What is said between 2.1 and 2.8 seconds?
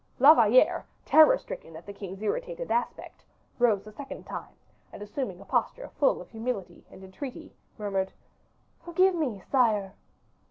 irritated